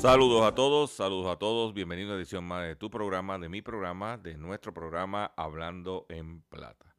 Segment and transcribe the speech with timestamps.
[0.00, 3.62] Saludos a todos, saludos a todos, bienvenido a edición más de tu programa, de mi
[3.62, 6.94] programa, de nuestro programa Hablando en Plata.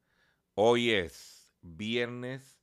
[0.53, 2.59] Hoy es viernes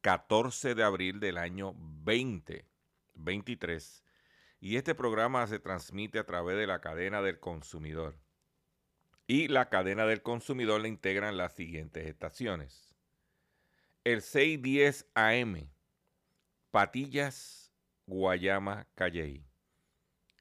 [0.00, 4.02] 14 de abril del año 2023
[4.60, 8.18] y este programa se transmite a través de la cadena del consumidor.
[9.28, 12.96] Y la cadena del consumidor le integran las siguientes estaciones.
[14.02, 15.70] El 610 AM,
[16.72, 17.72] Patillas,
[18.06, 19.47] Guayama, Calley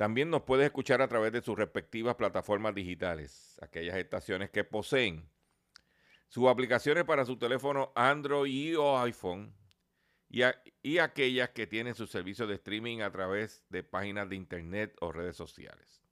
[0.00, 5.28] también nos puedes escuchar a través de sus respectivas plataformas digitales, aquellas estaciones que poseen
[6.26, 9.54] sus aplicaciones para su teléfono Android o iPhone
[10.30, 10.40] y,
[10.96, 15.36] aquellas que tienen sus servicios de streaming a través de páginas de internet o redes
[15.36, 16.02] sociales.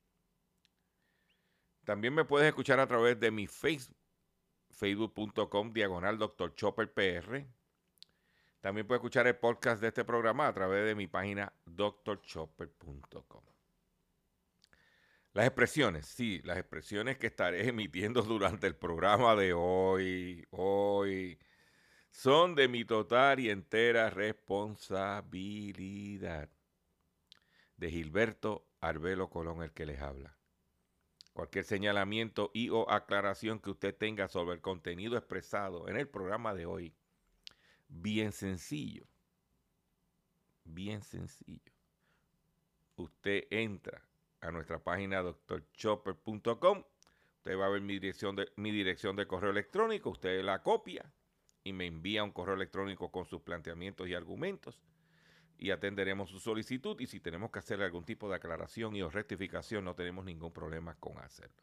[1.86, 3.96] También me puedes escuchar a través de mi Facebook,
[4.68, 6.54] facebook.com diagonal Dr.
[6.54, 7.46] Chopper PR.
[8.60, 13.57] También puedes escuchar el podcast de este programa a través de mi página drchopper.com.
[15.38, 21.38] Las expresiones, sí, las expresiones que estaré emitiendo durante el programa de hoy, hoy,
[22.10, 26.48] son de mi total y entera responsabilidad.
[27.76, 30.36] De Gilberto Arbelo Colón, el que les habla.
[31.34, 36.52] Cualquier señalamiento y o aclaración que usted tenga sobre el contenido expresado en el programa
[36.52, 36.96] de hoy,
[37.86, 39.06] bien sencillo,
[40.64, 41.70] bien sencillo.
[42.96, 44.07] Usted entra
[44.40, 46.84] a nuestra página doctorchopper.com.
[47.36, 51.12] Usted va a ver mi dirección, de, mi dirección de correo electrónico, usted la copia
[51.64, 54.80] y me envía un correo electrónico con sus planteamientos y argumentos
[55.58, 59.10] y atenderemos su solicitud y si tenemos que hacer algún tipo de aclaración y o
[59.10, 61.62] rectificación no tenemos ningún problema con hacerlo.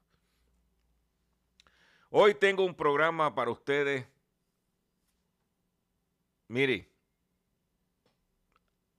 [2.09, 4.05] Hoy tengo un programa para ustedes.
[6.47, 6.89] Mire,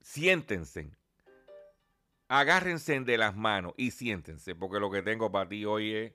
[0.00, 0.90] siéntense
[2.28, 6.12] agárrense de las manos y siéntense, porque lo que tengo para ti hoy es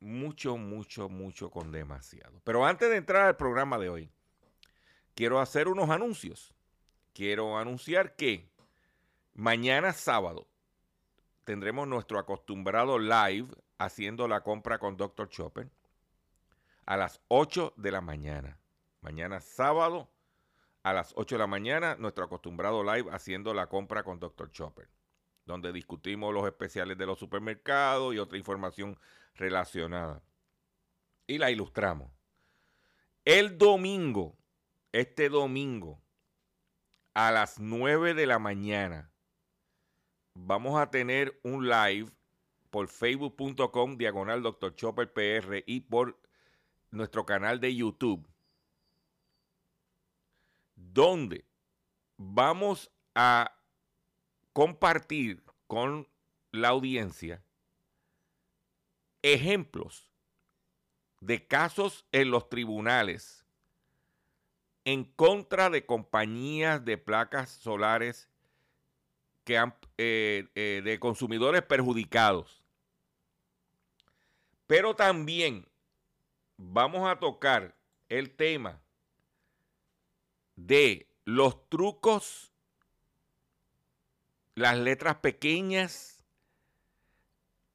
[0.00, 2.40] mucho, mucho, mucho con demasiado.
[2.44, 4.10] Pero antes de entrar al programa de hoy,
[5.14, 6.54] quiero hacer unos anuncios.
[7.12, 8.48] Quiero anunciar que
[9.34, 10.46] mañana sábado
[11.44, 13.48] tendremos nuestro acostumbrado live
[13.78, 15.28] haciendo la compra con Dr.
[15.28, 15.68] Chopper
[16.86, 18.58] a las 8 de la mañana.
[19.00, 20.10] Mañana sábado
[20.82, 24.50] a las 8 de la mañana, nuestro acostumbrado live haciendo la compra con Dr.
[24.50, 24.88] Chopper,
[25.44, 28.98] donde discutimos los especiales de los supermercados y otra información
[29.34, 30.22] relacionada.
[31.26, 32.10] Y la ilustramos.
[33.24, 34.38] El domingo,
[34.92, 36.02] este domingo,
[37.14, 39.12] a las 9 de la mañana,
[40.34, 42.10] vamos a tener un live
[42.70, 44.74] por facebook.com diagonal Dr.
[44.74, 46.18] Chopper PR y por
[46.90, 48.29] nuestro canal de YouTube
[50.92, 51.44] donde
[52.16, 53.56] vamos a
[54.52, 56.08] compartir con
[56.52, 57.42] la audiencia
[59.22, 60.10] ejemplos
[61.20, 63.44] de casos en los tribunales
[64.84, 68.28] en contra de compañías de placas solares
[69.44, 72.62] que han, eh, eh, de consumidores perjudicados.
[74.66, 75.66] Pero también
[76.56, 77.76] vamos a tocar
[78.08, 78.80] el tema
[80.66, 82.52] de los trucos,
[84.54, 86.24] las letras pequeñas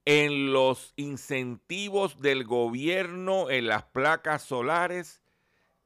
[0.05, 5.23] en los incentivos del gobierno en las placas solares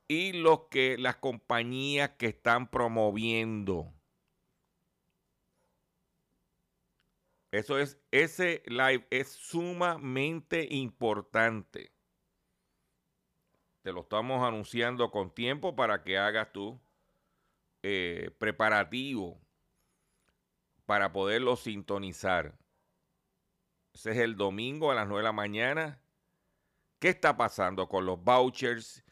[0.07, 3.93] y los que las compañías que están promoviendo.
[7.51, 11.91] Eso es, ese live es sumamente importante.
[13.81, 16.79] Te lo estamos anunciando con tiempo para que hagas tu
[17.83, 19.39] eh, preparativo
[20.85, 22.57] para poderlo sintonizar.
[23.93, 26.01] Ese es el domingo a las 9 de la mañana.
[26.99, 29.03] ¿Qué está pasando con los vouchers?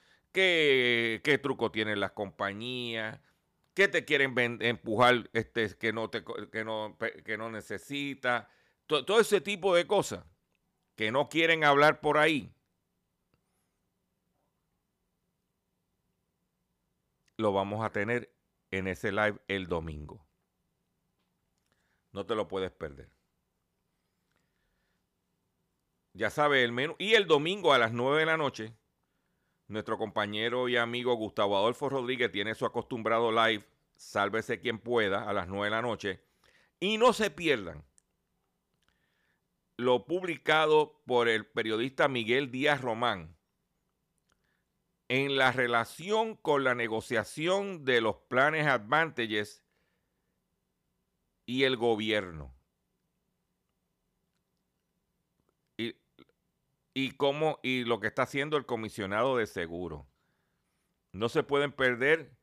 [1.24, 3.20] qué, truco tienen las compañías,
[3.74, 8.50] qué te quieren empujar este, que, no te, que, no, que no necesita,
[8.86, 10.24] todo ese tipo de cosas
[10.96, 12.54] que no quieren hablar por ahí.
[17.38, 18.32] Lo vamos a tener
[18.72, 20.26] en ese live el domingo.
[22.12, 23.12] No te lo puedes perder.
[26.14, 26.96] Ya sabes el menú.
[26.98, 28.74] Y el domingo a las 9 de la noche
[29.68, 33.66] nuestro compañero y amigo Gustavo Adolfo Rodríguez tiene su acostumbrado live,
[33.96, 36.22] sálvese quien pueda, a las 9 de la noche.
[36.80, 37.84] Y no se pierdan
[39.78, 43.37] lo publicado por el periodista Miguel Díaz Román
[45.10, 49.64] en la relación con la negociación de los planes Advantages
[51.46, 52.58] y el gobierno.
[56.98, 60.08] y cómo y lo que está haciendo el comisionado de seguro.
[61.12, 62.36] No se pueden perder.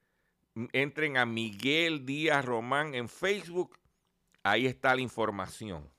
[0.73, 3.77] Entren a Miguel Díaz Román en Facebook.
[4.45, 5.91] Ahí está la información.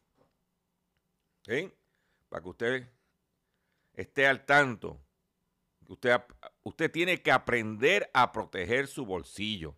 [2.30, 2.90] Para que usted
[3.94, 5.02] esté al tanto.
[5.90, 6.22] Usted,
[6.66, 9.78] usted tiene que aprender a proteger su bolsillo.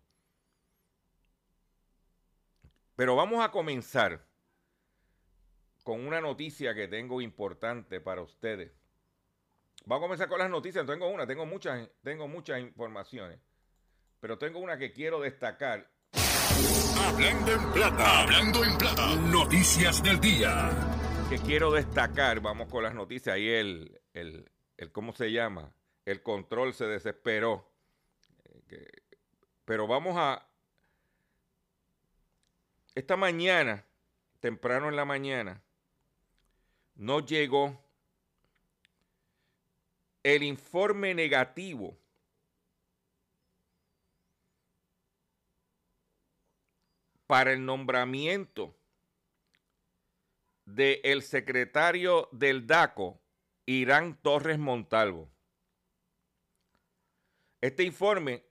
[2.96, 4.26] Pero vamos a comenzar
[5.84, 8.72] con una noticia que tengo importante para ustedes.
[9.84, 10.84] Vamos a comenzar con las noticias.
[10.86, 13.38] Tengo una, tengo muchas, tengo muchas informaciones.
[14.20, 15.88] Pero tengo una que quiero destacar.
[17.06, 20.70] Hablando en plata, hablando en plata, noticias del día.
[21.28, 23.34] Que quiero destacar, vamos con las noticias.
[23.36, 25.72] Ahí el, el, el ¿cómo se llama?
[26.08, 27.70] El control se desesperó.
[28.70, 28.90] Eh,
[29.66, 30.42] pero vamos a...
[32.94, 33.84] Esta mañana,
[34.40, 35.62] temprano en la mañana,
[36.94, 37.84] no llegó
[40.22, 41.94] el informe negativo
[47.26, 48.74] para el nombramiento
[50.64, 53.20] del el secretario del DACO,
[53.66, 55.28] Irán Torres Montalvo.
[57.60, 58.44] Este informe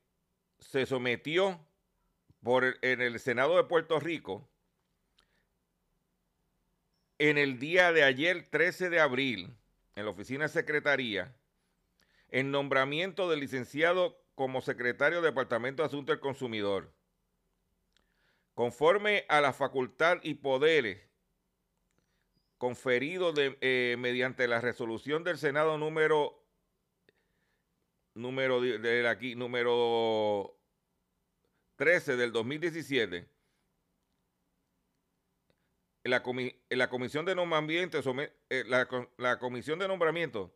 [0.60, 1.66] se sometió
[2.44, 4.50] por en el Senado de Puerto Rico
[7.20, 9.58] en el día de ayer, 13 de abril,
[9.96, 11.36] en la oficina de secretaría,
[12.30, 16.94] el nombramiento del licenciado como secretario del Departamento de Asuntos del Consumidor.
[18.54, 21.02] Conforme a la facultad y poderes
[22.58, 26.37] conferidos eh, mediante la resolución del Senado número
[28.18, 30.58] número de aquí número
[31.78, 33.30] 13 del 2017
[36.08, 36.24] la,
[36.70, 38.00] la Comisión de Nombramiento,
[38.50, 38.64] eh,
[39.18, 40.54] la, Comisión de Nombramiento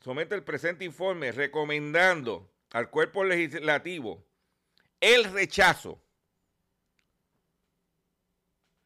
[0.00, 4.24] somete el presente informe recomendando al cuerpo legislativo
[5.00, 6.00] el rechazo,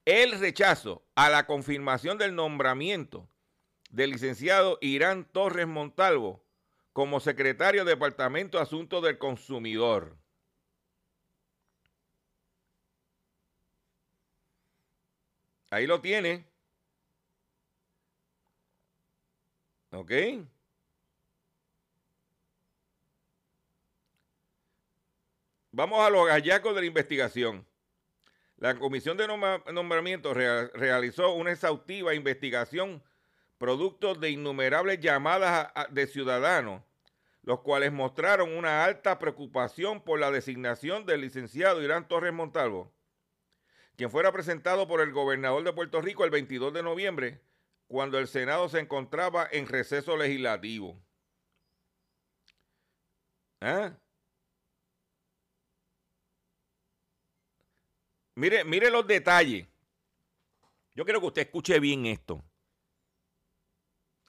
[0.04, 3.28] el rechazo a la confirmación del nombramiento
[3.90, 6.44] del licenciado Irán Torres Montalvo
[6.92, 10.16] como secretario Departamento de Asuntos del Consumidor.
[15.70, 16.46] Ahí lo tiene.
[19.90, 20.12] ¿Ok?
[25.70, 27.66] Vamos a los hallazgos de la investigación.
[28.56, 33.02] La Comisión de Nombramiento realizó una exhaustiva investigación
[33.58, 36.82] producto de innumerables llamadas de ciudadanos,
[37.42, 42.92] los cuales mostraron una alta preocupación por la designación del licenciado Irán Torres Montalvo,
[43.96, 47.40] quien fuera presentado por el gobernador de Puerto Rico el 22 de noviembre,
[47.88, 51.00] cuando el Senado se encontraba en receso legislativo.
[53.60, 53.92] ¿Ah?
[58.36, 59.66] Mire, mire los detalles.
[60.94, 62.44] Yo quiero que usted escuche bien esto.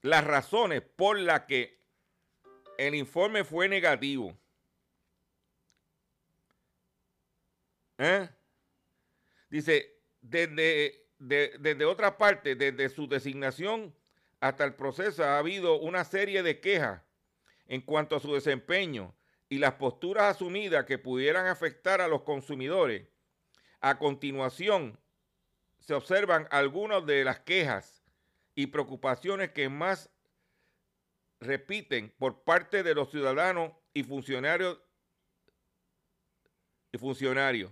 [0.01, 1.79] Las razones por las que
[2.77, 4.38] el informe fue negativo.
[7.98, 8.29] ¿Eh?
[9.50, 13.94] Dice, desde, desde otra parte, desde su designación
[14.39, 17.01] hasta el proceso, ha habido una serie de quejas
[17.68, 19.13] en cuanto a su desempeño
[19.50, 23.08] y las posturas asumidas que pudieran afectar a los consumidores.
[23.82, 24.98] A continuación,
[25.79, 27.99] se observan algunas de las quejas
[28.60, 30.10] y preocupaciones que más
[31.39, 34.78] repiten por parte de los ciudadanos y funcionarios
[36.92, 37.72] y funcionarios.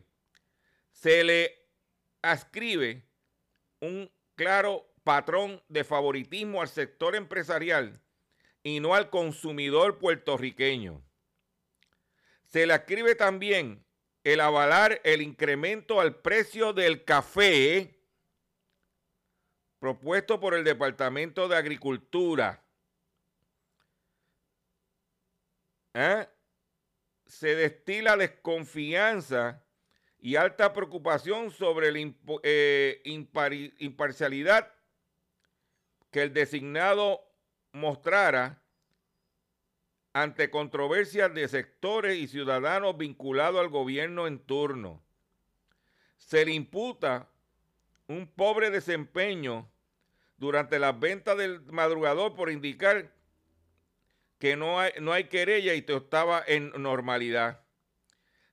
[0.94, 1.68] Se le
[2.22, 3.06] ascribe
[3.82, 8.02] un claro patrón de favoritismo al sector empresarial
[8.64, 11.04] y no al consumidor puertorriqueño.
[12.46, 13.86] Se le ascribe también
[14.24, 17.97] el avalar el incremento al precio del café
[19.80, 22.64] propuesto por el Departamento de Agricultura.
[25.94, 26.28] ¿Eh?
[27.26, 29.64] Se destila desconfianza
[30.20, 33.02] y alta preocupación sobre la eh,
[33.80, 34.74] imparcialidad
[36.12, 37.22] que el designado
[37.72, 38.62] mostrara
[40.14, 45.04] ante controversias de sectores y ciudadanos vinculados al gobierno en turno.
[46.18, 47.30] Se le imputa
[48.08, 49.70] un pobre desempeño
[50.38, 53.12] durante las ventas del madrugador por indicar
[54.40, 57.64] que no hay, no hay querella y estaba en normalidad.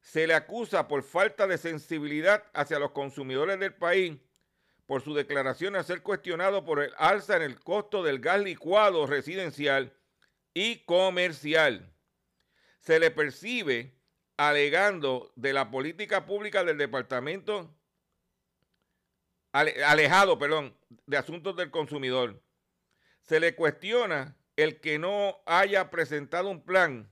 [0.01, 4.19] Se le acusa por falta de sensibilidad hacia los consumidores del país
[4.87, 9.07] por su declaración de ser cuestionado por el alza en el costo del gas licuado
[9.07, 9.95] residencial
[10.53, 11.91] y comercial.
[12.81, 13.95] Se le percibe
[14.37, 17.75] alegando de la política pública del departamento
[19.55, 22.43] alejado, perdón, de asuntos del consumidor.
[23.23, 27.11] Se le cuestiona el que no haya presentado un plan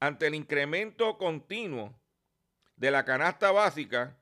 [0.00, 1.98] ante el incremento continuo
[2.76, 4.16] de la canasta básica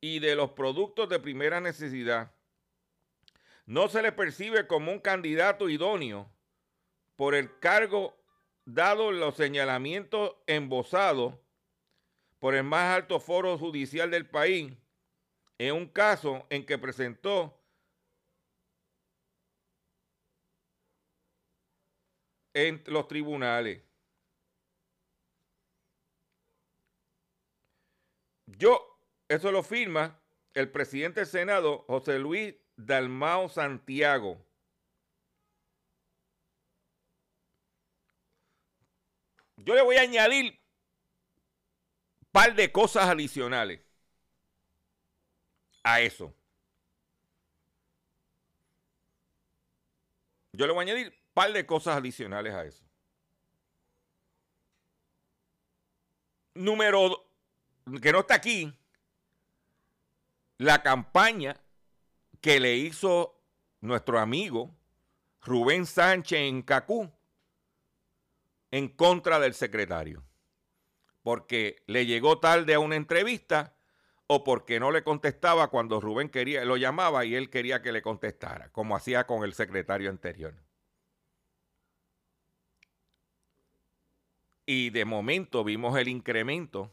[0.00, 2.32] y de los productos de primera necesidad.
[3.66, 6.30] No se le percibe como un candidato idóneo
[7.14, 8.16] por el cargo
[8.64, 11.34] dado los señalamientos embosados
[12.38, 14.72] por el más alto foro judicial del país
[15.58, 17.58] en un caso en que presentó
[22.54, 23.82] en los tribunales.
[28.46, 28.98] Yo,
[29.28, 30.20] eso lo firma
[30.54, 34.42] el presidente del Senado, José Luis Dalmao Santiago.
[39.56, 43.85] Yo le voy a añadir un par de cosas adicionales
[45.86, 46.34] a eso.
[50.52, 52.84] Yo le voy a añadir un par de cosas adicionales a eso.
[56.54, 57.30] Número
[58.02, 58.76] que no está aquí,
[60.58, 61.56] la campaña
[62.40, 63.40] que le hizo
[63.80, 64.74] nuestro amigo
[65.42, 67.12] Rubén Sánchez en Cacú
[68.72, 70.24] en contra del secretario.
[71.22, 73.75] Porque le llegó tarde a una entrevista
[74.28, 78.02] o porque no le contestaba cuando Rubén quería, lo llamaba y él quería que le
[78.02, 80.54] contestara, como hacía con el secretario anterior.
[84.66, 86.92] Y de momento vimos el incremento.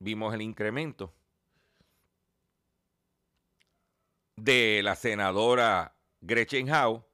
[0.00, 1.12] Vimos el incremento
[4.36, 7.04] de la senadora Gretchen Howe,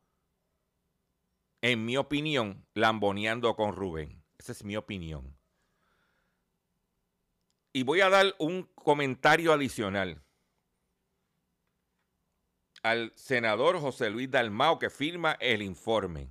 [1.63, 4.23] en mi opinión, lamboneando con Rubén.
[4.39, 5.35] Esa es mi opinión.
[7.77, 10.23] Y voy a dar un comentario adicional
[12.85, 16.31] al senador José Luis Dalmao que firma el informe.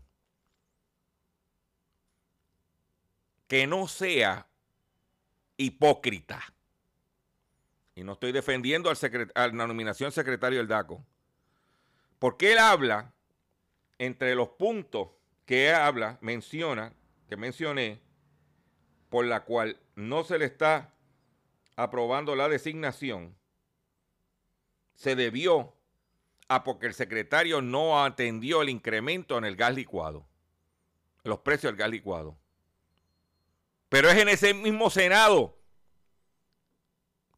[3.49, 4.47] Que no sea
[5.57, 6.41] hipócrita.
[7.93, 11.05] Y no estoy defendiendo a la nominación secretario del DACO.
[12.19, 13.13] Porque él habla,
[13.97, 15.09] entre los puntos
[15.45, 16.93] que habla, menciona,
[17.27, 17.99] que mencioné,
[19.09, 20.93] por la cual no se le está
[21.75, 23.35] aprobando la designación
[24.95, 25.75] se debió
[26.47, 30.27] a porque el secretario no atendió el incremento en el gas licuado,
[31.23, 32.37] los precios del gas licuado.
[33.89, 35.57] Pero es en ese mismo Senado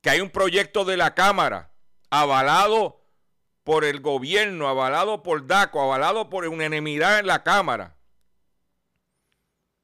[0.01, 1.71] que hay un proyecto de la Cámara
[2.09, 3.01] avalado
[3.63, 7.97] por el gobierno, avalado por DACO, avalado por unanimidad en la Cámara,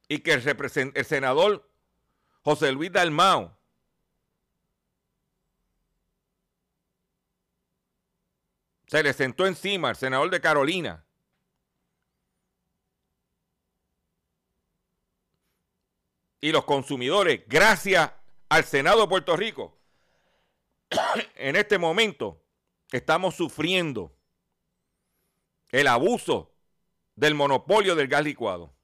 [0.08, 1.68] y que el, el senador
[2.44, 3.58] José Luis Dalmao.
[8.92, 11.06] Se le sentó encima al senador de Carolina.
[16.42, 18.12] Y los consumidores, gracias
[18.50, 19.78] al Senado de Puerto Rico,
[21.36, 22.44] en este momento
[22.92, 24.14] estamos sufriendo
[25.70, 26.52] el abuso
[27.16, 28.76] del monopolio del gas licuado.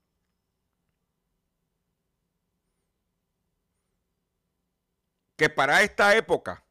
[5.36, 6.64] Que para esta época,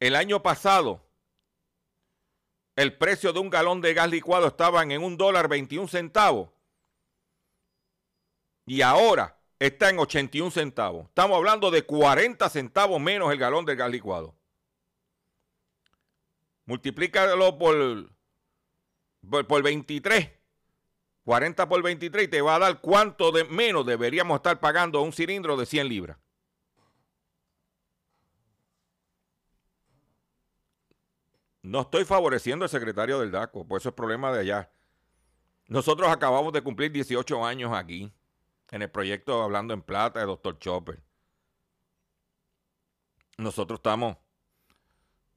[0.00, 1.07] el año pasado,
[2.78, 6.48] el precio de un galón de gas licuado estaba en un dólar 21 centavos.
[8.66, 11.06] Y ahora está en 81 centavos.
[11.08, 14.32] Estamos hablando de 40 centavos menos el galón de gas licuado.
[16.66, 18.12] Multiplícalo por
[19.28, 20.30] por, 23,
[21.24, 25.12] 40 por 23 y te va a dar cuánto de menos deberíamos estar pagando un
[25.12, 26.16] cilindro de 100 libras.
[31.62, 34.70] No estoy favoreciendo al secretario del DACO, por eso es problema de allá.
[35.66, 38.12] Nosotros acabamos de cumplir 18 años aquí,
[38.70, 40.58] en el proyecto Hablando en Plata de Dr.
[40.58, 41.02] Chopper.
[43.36, 44.16] Nosotros estamos,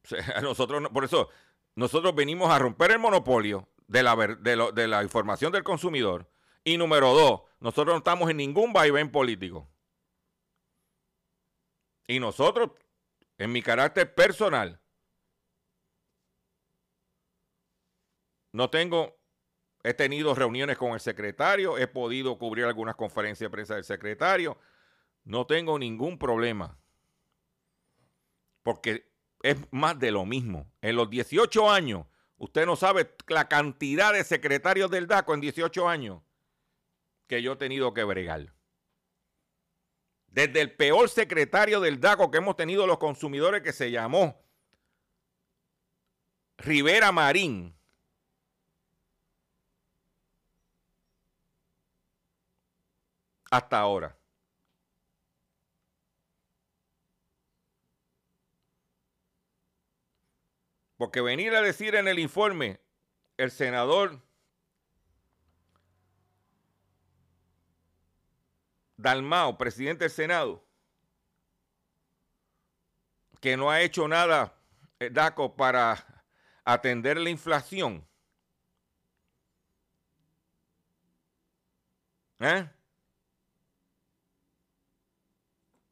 [0.41, 1.29] nosotros, por eso,
[1.75, 6.29] nosotros venimos a romper el monopolio de la, de, la información del consumidor.
[6.63, 9.67] Y número dos, nosotros no estamos en ningún vaivén político.
[12.07, 12.71] Y nosotros,
[13.37, 14.80] en mi carácter personal,
[18.51, 19.17] no tengo,
[19.83, 24.57] he tenido reuniones con el secretario, he podido cubrir algunas conferencias de prensa del secretario,
[25.23, 26.77] no tengo ningún problema.
[28.63, 29.11] Porque
[29.43, 30.71] es más de lo mismo.
[30.81, 32.05] En los 18 años,
[32.37, 36.21] usted no sabe la cantidad de secretarios del DACO en 18 años
[37.27, 38.53] que yo he tenido que bregar.
[40.27, 44.43] Desde el peor secretario del DACO que hemos tenido los consumidores que se llamó
[46.57, 47.73] Rivera Marín.
[53.51, 54.17] Hasta ahora.
[60.95, 62.79] Porque venir a decir en el informe
[63.35, 64.21] el senador
[68.95, 70.63] Dalmao, presidente del Senado,
[73.41, 74.53] que no ha hecho nada,
[74.99, 76.25] eh, DACO, para
[76.63, 78.07] atender la inflación.
[82.39, 82.69] ¿Eh?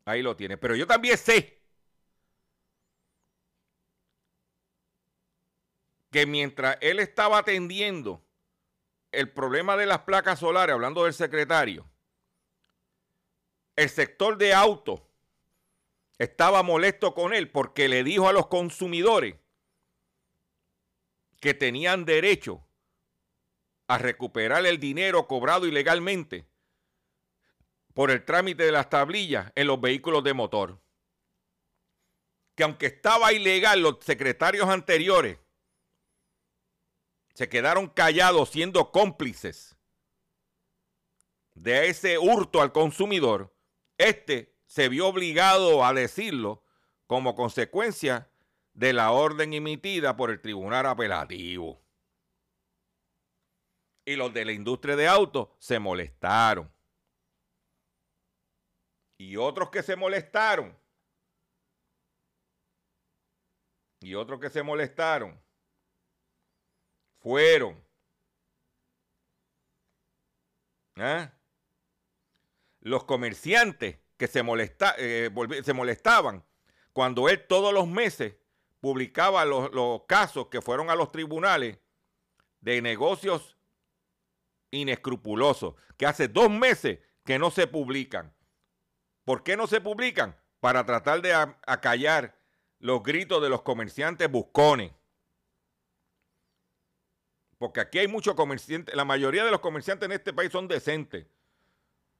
[0.10, 0.58] Ahí lo tiene.
[0.58, 1.62] Pero yo también sé
[6.10, 8.26] que mientras él estaba atendiendo
[9.12, 11.88] el problema de las placas solares, hablando del secretario,
[13.76, 15.02] el sector de autos
[16.18, 19.36] estaba molesto con él porque le dijo a los consumidores
[21.40, 22.66] que tenían derecho
[23.86, 26.49] a recuperar el dinero cobrado ilegalmente
[28.00, 30.82] por el trámite de las tablillas en los vehículos de motor.
[32.56, 35.38] Que aunque estaba ilegal, los secretarios anteriores
[37.34, 39.78] se quedaron callados siendo cómplices
[41.56, 43.54] de ese hurto al consumidor,
[43.98, 46.64] este se vio obligado a decirlo
[47.06, 48.32] como consecuencia
[48.72, 51.84] de la orden emitida por el tribunal apelativo.
[54.06, 56.79] Y los de la industria de autos se molestaron.
[59.20, 60.76] Y otros que se molestaron.
[64.00, 65.38] Y otros que se molestaron
[67.20, 67.84] fueron
[70.96, 71.34] ¿ah?
[72.80, 75.30] los comerciantes que se, molesta, eh,
[75.66, 76.46] se molestaban
[76.94, 78.36] cuando él todos los meses
[78.80, 81.78] publicaba los, los casos que fueron a los tribunales
[82.62, 83.58] de negocios
[84.72, 88.34] inescrupulosos, que hace dos meses que no se publican.
[89.30, 90.36] ¿Por qué no se publican?
[90.60, 92.36] Para tratar de acallar
[92.80, 94.92] los gritos de los comerciantes buscones.
[97.60, 101.28] Porque aquí hay muchos comerciantes, la mayoría de los comerciantes en este país son decentes,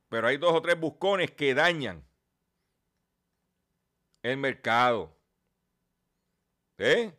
[0.08, 2.06] pero hay dos o tres buscones que dañan
[4.22, 5.12] el mercado.
[6.78, 7.12] ¿Eh?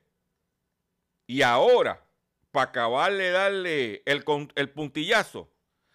[1.27, 2.07] Y ahora,
[2.53, 4.25] para acabar de darle el,
[4.55, 5.51] el puntillazo,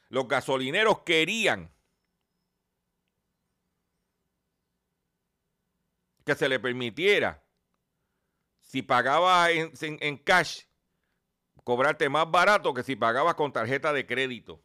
[0.09, 1.73] los gasolineros querían
[6.25, 7.43] que se le permitiera,
[8.61, 10.63] si pagaba en, en cash,
[11.63, 14.61] cobrarte más barato que si pagabas con tarjeta de crédito.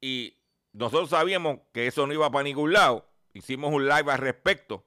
[0.00, 0.36] Y
[0.72, 3.08] nosotros sabíamos que eso no iba para ningún lado.
[3.32, 4.84] Hicimos un live al respecto.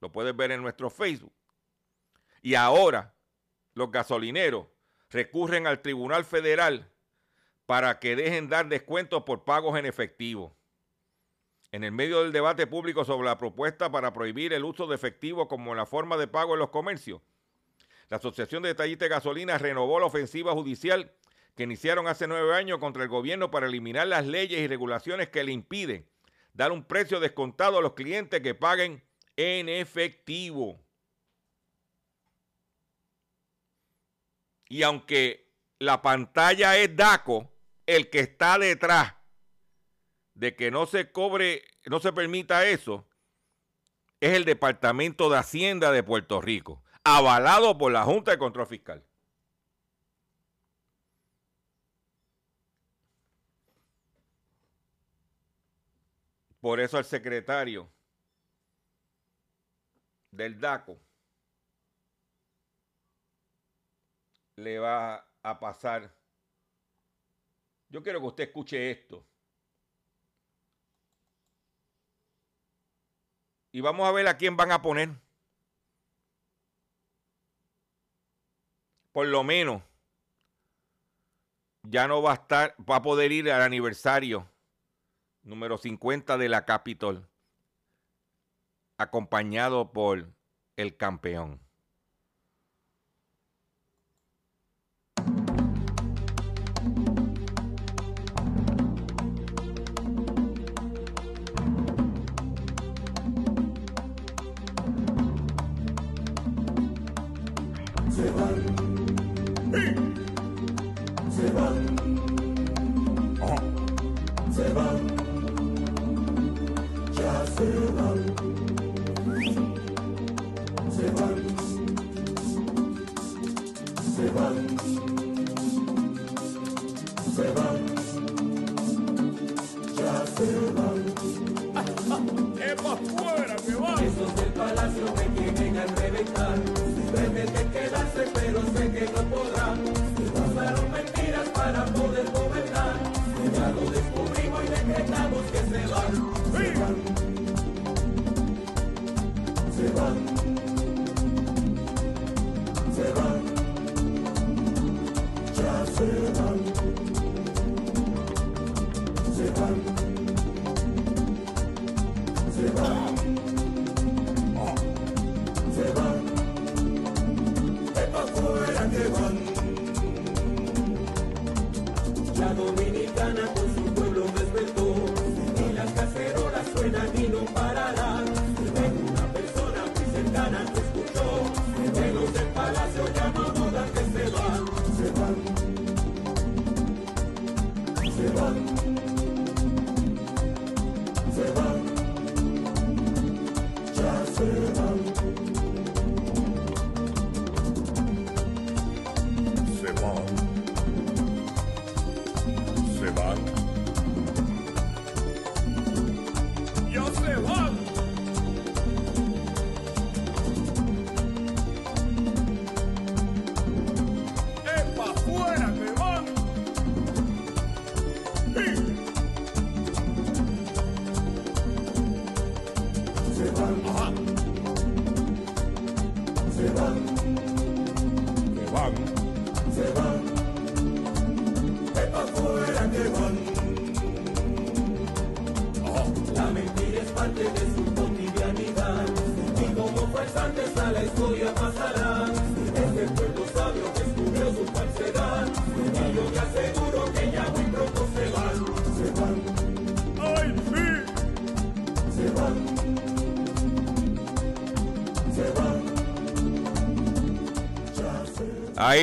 [0.00, 1.32] Lo puedes ver en nuestro Facebook.
[2.42, 3.14] Y ahora
[3.74, 4.66] los gasolineros
[5.10, 6.90] recurren al Tribunal Federal
[7.66, 10.56] para que dejen dar descuentos por pagos en efectivo.
[11.74, 15.48] En el medio del debate público sobre la propuesta para prohibir el uso de efectivo
[15.48, 17.20] como la forma de pago en los comercios,
[18.08, 21.10] la Asociación de Detallistas de Gasolina renovó la ofensiva judicial
[21.56, 25.42] que iniciaron hace nueve años contra el gobierno para eliminar las leyes y regulaciones que
[25.42, 26.08] le impiden
[26.52, 29.02] dar un precio descontado a los clientes que paguen
[29.34, 30.80] en efectivo.
[34.68, 37.50] Y aunque la pantalla es DACO,
[37.84, 39.13] el que está detrás
[40.34, 43.06] de que no se cobre, no se permita eso,
[44.20, 49.04] es el Departamento de Hacienda de Puerto Rico, avalado por la Junta de Control Fiscal.
[56.60, 57.92] Por eso el secretario
[60.30, 60.98] del DACO
[64.56, 66.10] le va a pasar.
[67.90, 69.26] Yo quiero que usted escuche esto.
[73.74, 75.10] Y vamos a ver a quién van a poner.
[79.10, 79.82] Por lo menos
[81.82, 84.48] ya no va a estar, va a poder ir al aniversario
[85.42, 87.28] número 50 de la Capitol,
[88.96, 90.32] acompañado por
[90.76, 91.63] el campeón.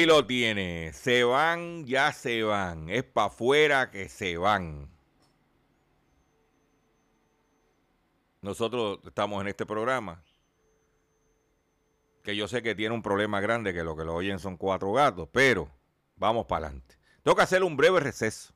[0.06, 0.94] Lo tiene.
[0.94, 2.90] Se van, ya se van.
[2.90, 4.90] Es para afuera que se van.
[8.42, 10.24] Nosotros estamos en este programa.
[12.24, 14.92] Que yo sé que tiene un problema grande, que lo que lo oyen son cuatro
[14.94, 15.72] gatos, pero
[16.16, 16.98] vamos para adelante.
[17.24, 18.54] Tengo que hacer un breve receso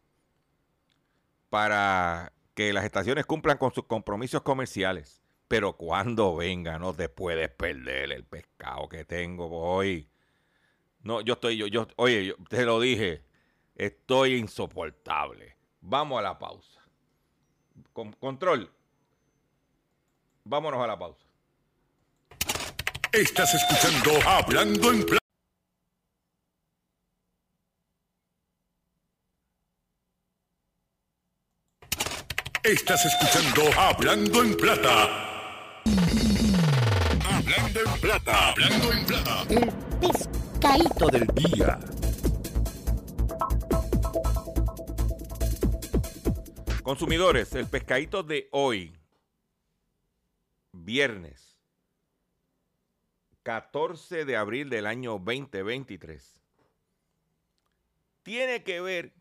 [1.50, 5.22] para que las estaciones cumplan con sus compromisos comerciales.
[5.48, 10.10] Pero cuando venga, no te puedes perder el pescado que tengo hoy.
[11.06, 13.24] No, yo estoy, yo, yo, oye, yo te lo dije,
[13.76, 15.56] estoy insoportable.
[15.82, 16.82] Vamos a la pausa.
[17.94, 18.72] Con- control.
[20.46, 21.24] Vámonos a la pausa.
[23.12, 25.20] Estás escuchando Hablando en Plata.
[32.64, 35.04] Estás escuchando Hablando en Plata.
[37.24, 38.50] Hablando en Plata.
[38.50, 39.46] Hablando en Plata.
[39.50, 39.72] El
[40.66, 41.80] pescadito del día.
[46.82, 48.98] Consumidores, el pescadito de hoy,
[50.72, 51.60] viernes
[53.44, 56.42] 14 de abril del año 2023,
[58.24, 59.14] tiene que ver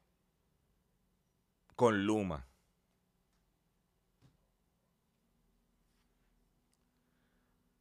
[1.77, 2.47] con Luma.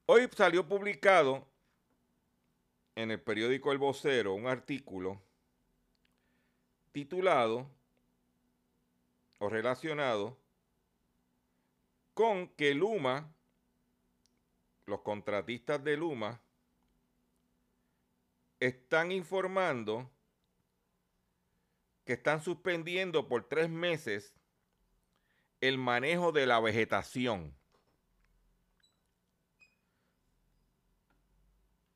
[0.06, 1.52] Hoy salió publicado
[2.95, 5.21] en el periódico El Vocero un artículo
[6.91, 7.69] titulado
[9.39, 10.38] o relacionado
[12.13, 13.34] con que Luma,
[14.86, 16.39] los contratistas de Luma,
[18.60, 20.10] están informando
[22.06, 24.36] que están suspendiendo por tres meses
[25.62, 27.56] el manejo de la vegetación.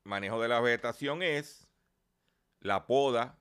[0.08, 1.68] Manejo de la vegetación es
[2.60, 3.38] la poda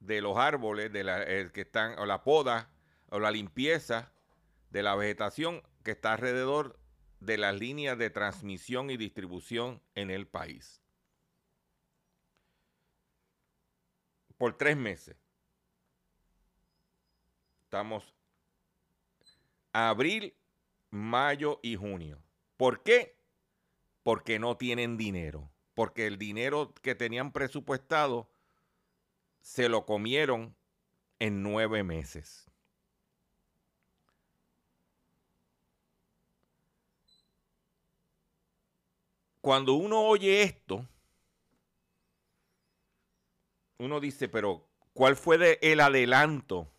[0.00, 2.72] de los árboles de la, eh, que están, o la poda
[3.08, 4.12] o la limpieza
[4.70, 6.76] de la vegetación que está alrededor
[7.20, 10.82] de las líneas de transmisión y distribución en el país.
[14.38, 15.16] Por tres meses.
[17.62, 18.12] Estamos
[19.72, 20.34] abril,
[20.90, 22.20] mayo y junio.
[22.56, 23.16] ¿Por qué?
[24.02, 25.48] Porque no tienen dinero.
[25.74, 28.28] Porque el dinero que tenían presupuestado
[29.40, 30.54] se lo comieron
[31.18, 32.50] en nueve meses.
[39.40, 40.86] Cuando uno oye esto,
[43.78, 46.70] uno dice, pero ¿cuál fue el adelanto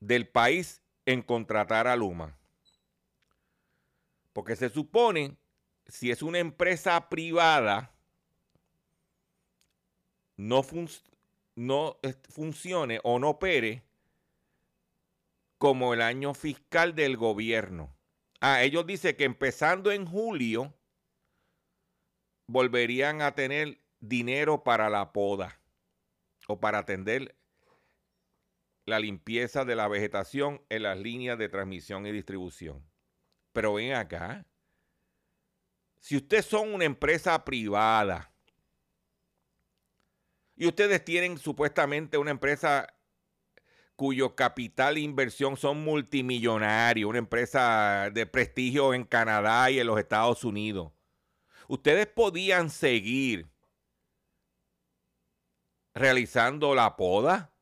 [0.00, 2.36] del país en contratar a Luma?
[4.32, 5.36] Porque se supone,
[5.90, 7.92] si es una empresa privada,
[10.36, 10.64] no,
[12.02, 13.82] eh, funcione o no opere
[15.58, 17.94] como el año fiscal del gobierno.
[18.40, 20.72] Ah, ellos dicen que empezando en julio
[22.46, 25.60] volverían a tener dinero para la poda
[26.46, 27.36] o para atender
[28.86, 32.88] la limpieza de la vegetación en las líneas de transmisión y distribución.
[33.52, 34.46] Pero ven acá,
[36.00, 38.32] si ustedes son una empresa privada
[40.56, 42.86] y ustedes tienen supuestamente una empresa
[43.96, 49.98] cuyo capital e inversión son multimillonarios, una empresa de prestigio en Canadá y en los
[49.98, 50.90] Estados Unidos.
[51.68, 53.50] Ustedes podían seguir
[55.94, 57.52] realizando la poda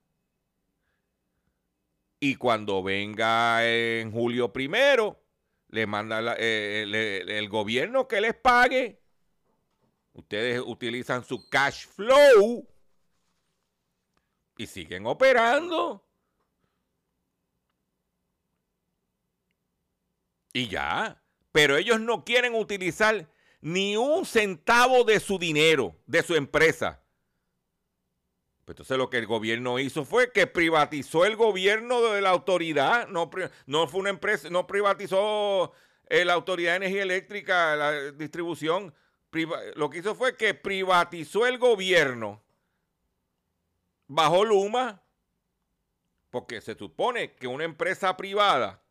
[2.21, 5.21] y cuando venga en julio primero,
[5.69, 9.01] le manda eh, le- el gobierno que les pague.
[10.13, 12.67] Ustedes utilizan su cash flow
[14.57, 16.05] y siguen operando.
[20.53, 21.23] Y ya.
[21.53, 23.29] Pero ellos no quieren utilizar
[23.61, 27.03] ni un centavo de su dinero, de su empresa.
[28.69, 33.09] Pues Entonces lo que el gobierno hizo fue que privatizó el gobierno de la autoridad.
[33.09, 33.31] No,
[33.65, 35.73] no fue una empresa, no privatizó
[36.11, 38.95] eh, la autoridad de energía eléctrica, la distribución.
[39.75, 42.43] Lo que hizo fue que privatizó el gobierno
[44.07, 45.03] bajo Luma,
[46.29, 48.83] porque se supone que una empresa privada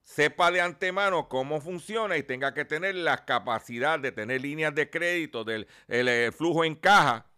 [0.00, 4.88] sepa de antemano cómo funciona y tenga que tener la capacidad de tener líneas de
[4.88, 7.28] crédito del el, eh, flujo en caja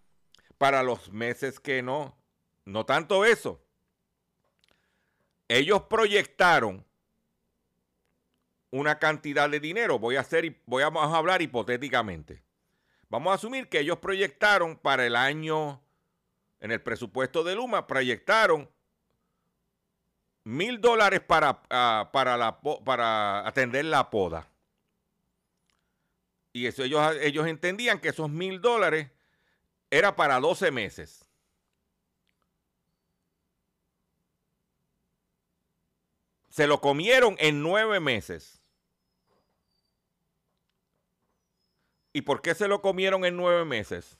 [0.60, 2.14] para los meses que no.
[2.66, 3.62] No tanto eso.
[5.48, 6.84] Ellos proyectaron
[8.70, 9.98] una cantidad de dinero.
[9.98, 12.42] Voy a hacer, voy a, a hablar hipotéticamente.
[13.08, 15.80] Vamos a asumir que ellos proyectaron para el año,
[16.60, 18.68] en el presupuesto de Luma, proyectaron
[20.44, 24.46] mil dólares para, ah, para, la, para atender la poda.
[26.52, 29.10] Y eso ellos, ellos entendían que esos mil dólares
[29.90, 31.24] era para 12 meses.
[36.48, 38.60] Se lo comieron en nueve meses.
[42.12, 44.18] ¿Y por qué se lo comieron en nueve meses?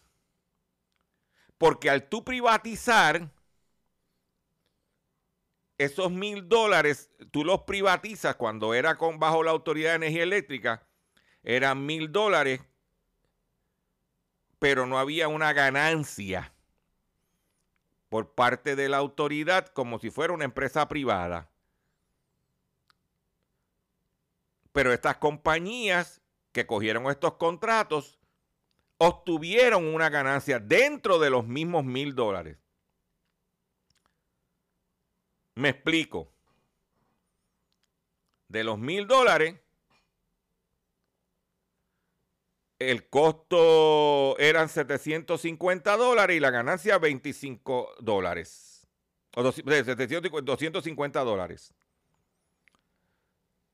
[1.59, 3.30] Porque al tú privatizar,
[5.76, 10.87] esos mil dólares tú los privatizas cuando era con, bajo la Autoridad de Energía Eléctrica,
[11.42, 12.61] eran mil dólares,
[14.60, 16.52] pero no había una ganancia
[18.10, 21.50] por parte de la autoridad como si fuera una empresa privada.
[24.72, 26.20] Pero estas compañías
[26.52, 28.20] que cogieron estos contratos
[28.98, 32.58] obtuvieron una ganancia dentro de los mismos mil dólares.
[35.54, 36.30] Me explico.
[38.48, 39.58] De los mil dólares,
[42.80, 48.88] el costo eran 750 dólares y la ganancia 25 dólares.
[49.36, 51.74] O 250 dólares.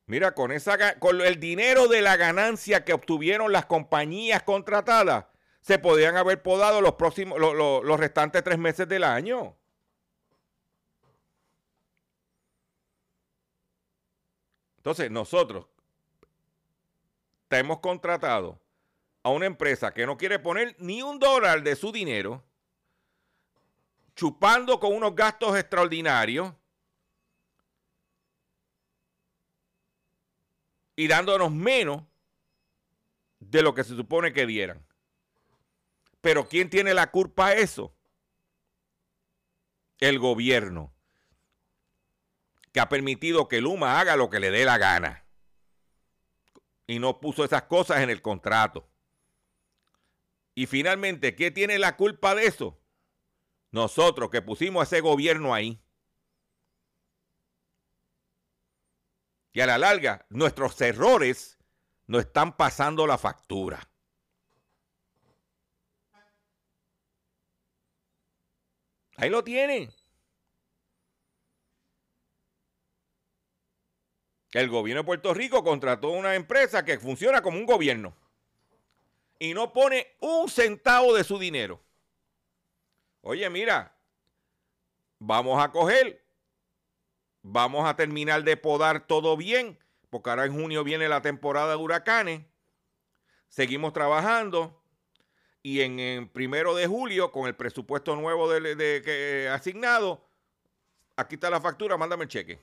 [0.06, 5.26] Mira, con, esa, con el dinero de la ganancia que obtuvieron las compañías contratadas,
[5.60, 9.56] se podían haber podado los próximos, los, los restantes tres meses del año.
[14.78, 15.66] Entonces, nosotros
[17.48, 18.65] te hemos contratado
[19.26, 22.44] a una empresa que no quiere poner ni un dólar de su dinero,
[24.14, 26.54] chupando con unos gastos extraordinarios
[30.94, 32.04] y dándonos menos
[33.40, 34.86] de lo que se supone que dieran.
[36.20, 37.92] Pero ¿quién tiene la culpa de eso?
[39.98, 40.94] El gobierno
[42.72, 45.24] que ha permitido que Luma haga lo que le dé la gana.
[46.86, 48.88] Y no puso esas cosas en el contrato.
[50.58, 52.80] Y finalmente, ¿qué tiene la culpa de eso?
[53.72, 55.78] Nosotros que pusimos a ese gobierno ahí.
[59.52, 61.58] Y a la larga, nuestros errores
[62.06, 63.86] no están pasando la factura.
[69.18, 69.92] Ahí lo tienen.
[74.52, 78.16] El gobierno de Puerto Rico contrató una empresa que funciona como un gobierno
[79.38, 81.82] y no pone un centavo de su dinero.
[83.20, 83.96] Oye, mira,
[85.18, 86.24] vamos a coger,
[87.42, 89.78] vamos a terminar de podar todo bien,
[90.10, 92.42] porque ahora en junio viene la temporada de huracanes.
[93.48, 94.82] Seguimos trabajando
[95.62, 100.24] y en, el primero de julio, con el presupuesto nuevo de, que, asignado,
[101.16, 102.60] aquí está la factura, mándame el cheque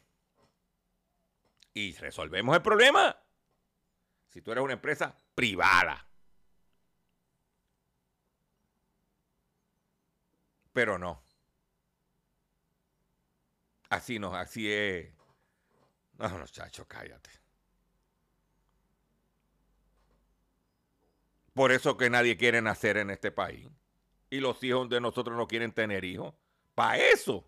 [1.73, 3.17] y resolvemos el problema.
[4.29, 6.07] Si tú eres una empresa privada.
[10.73, 11.23] Pero no.
[13.89, 15.13] Así no, así es.
[16.17, 17.29] No, muchachos, cállate.
[21.53, 23.67] Por eso que nadie quiere nacer en este país.
[24.31, 26.33] Y los hijos de nosotros no quieren tener hijos.
[26.73, 27.47] Para eso.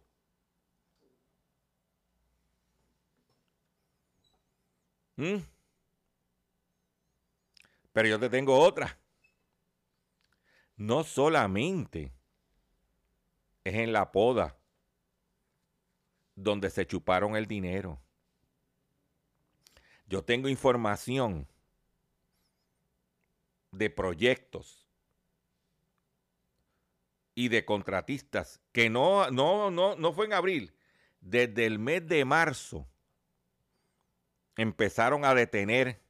[5.18, 5.38] ¿Mm?
[7.92, 9.00] Pero yo te tengo otra.
[10.78, 12.15] No solamente
[13.66, 14.58] es en la poda
[16.36, 18.00] donde se chuparon el dinero.
[20.08, 21.48] Yo tengo información
[23.72, 24.88] de proyectos
[27.34, 30.74] y de contratistas que no, no, no, no fue en abril,
[31.20, 32.88] desde el mes de marzo
[34.56, 36.02] empezaron a detener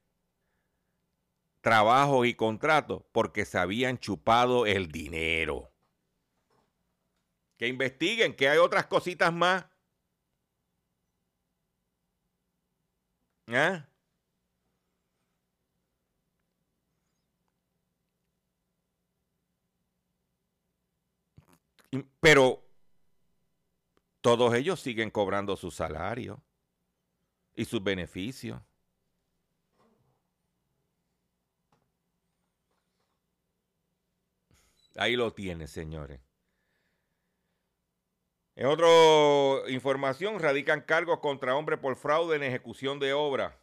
[1.61, 5.71] trabajos y contratos porque se habían chupado el dinero.
[7.57, 9.65] Que investiguen, que hay otras cositas más.
[13.47, 13.87] ¿Ah?
[22.19, 22.65] Pero
[24.21, 26.43] todos ellos siguen cobrando su salario
[27.55, 28.59] y sus beneficios.
[34.95, 36.24] Ahí lo tiene, señores.
[38.55, 38.87] En otra
[39.69, 43.59] información, radican cargos contra hombre por fraude en ejecución de obra.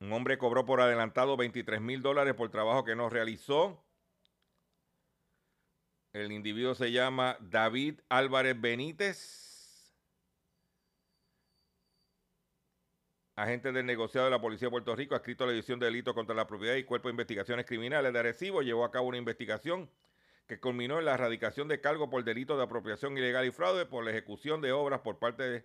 [0.00, 3.80] Un hombre cobró por adelantado 23 mil dólares por trabajo que no realizó.
[6.12, 9.44] El individuo se llama David Álvarez Benítez.
[13.36, 16.14] agente del negociado de la Policía de Puerto Rico, escrito a la edición de delito
[16.14, 19.90] contra la propiedad y cuerpo de investigaciones criminales de Arecibo, llevó a cabo una investigación
[20.46, 24.04] que culminó en la erradicación de cargo por delito de apropiación ilegal y fraude por
[24.04, 25.64] la ejecución de obras por parte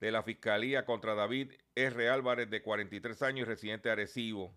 [0.00, 2.08] de, la Fiscalía contra David R.
[2.08, 4.54] Álvarez, de 43 años y residente de Arecibo.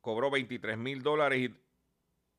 [0.00, 1.50] Cobró 23 mil dólares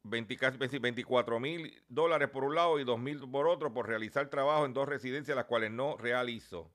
[0.03, 4.29] 20 casi 24 mil dólares por un lado y 2 mil por otro por realizar
[4.29, 6.71] trabajo en dos residencias las cuales no realizó.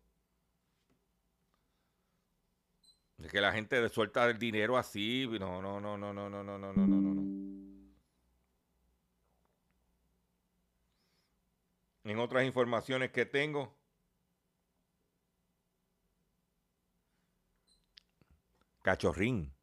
[3.22, 6.58] Es que la gente suelta el dinero así, no, no, no, no, no, no, no,
[6.58, 7.20] no, no, no, no.
[12.04, 13.76] En otras informaciones que tengo,
[18.82, 19.54] Cachorrín.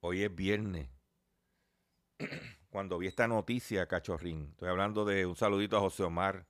[0.00, 0.88] Hoy es viernes.
[2.70, 6.46] Cuando vi esta noticia, Cachorrín, estoy hablando de un saludito a José Omar,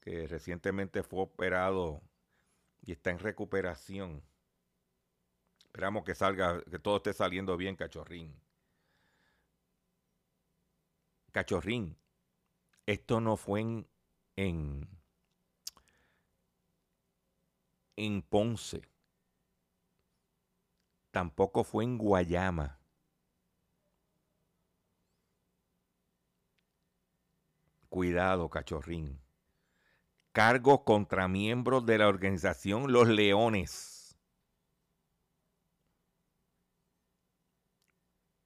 [0.00, 2.02] que recientemente fue operado
[2.82, 4.22] y está en recuperación.
[5.70, 8.34] Esperamos que salga, que todo esté saliendo bien, Cachorrín.
[11.32, 11.96] Cachorrín,
[12.86, 13.86] esto no fue en,
[14.36, 14.88] en,
[17.96, 18.90] en Ponce
[21.10, 22.78] tampoco fue en Guayama.
[27.88, 29.20] Cuidado, cachorrín.
[30.32, 33.99] Cargo contra miembros de la organización Los Leones.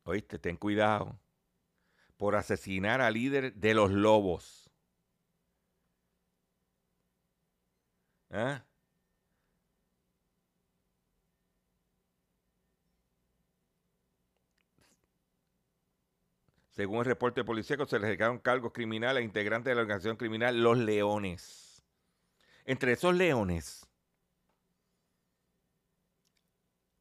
[0.05, 1.19] Oíste, ten cuidado.
[2.17, 4.71] Por asesinar al líder de los lobos.
[8.31, 8.65] ¿Ah?
[16.71, 20.61] Según el reporte policíaco, se le dedicaron cargos criminales a integrantes de la organización criminal
[20.61, 21.85] Los Leones.
[22.65, 23.87] Entre esos leones,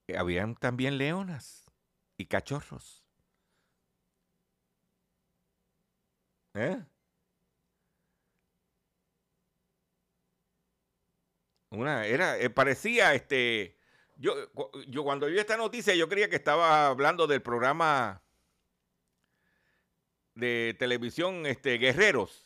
[0.07, 1.62] eh, habían también leonas
[2.17, 3.03] y cachorros.
[6.55, 6.83] ¿Eh?
[11.71, 13.77] Una, era, eh, parecía, este,
[14.17, 14.35] yo,
[14.87, 18.21] yo cuando vi esta noticia, yo creía que estaba hablando del programa
[20.35, 22.43] de televisión este, Guerreros.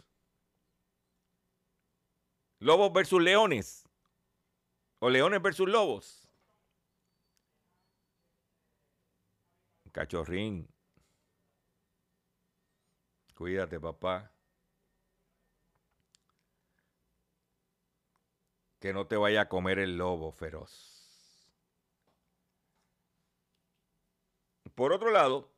[2.59, 3.83] Lobos versus leones.
[4.99, 6.26] O leones versus lobos.
[9.97, 10.71] Cachorrín.
[13.33, 14.31] Cuídate, papá.
[18.79, 21.49] Que no te vaya a comer el lobo feroz.
[24.75, 25.51] Por otro lado,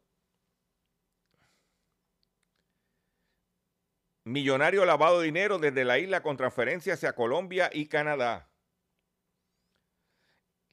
[4.24, 8.49] Millonario lavado de dinero desde la isla con transferencia hacia Colombia y Canadá.